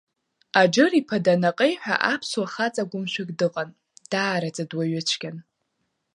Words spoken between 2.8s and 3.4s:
гәымшәак